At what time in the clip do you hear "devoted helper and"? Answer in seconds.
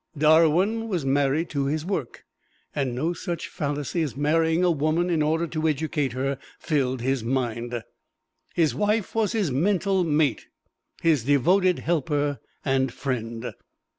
11.23-12.91